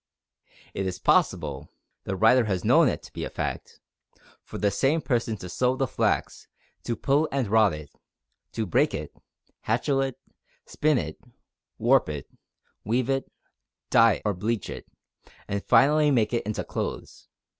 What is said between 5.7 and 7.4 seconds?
the flax, to pull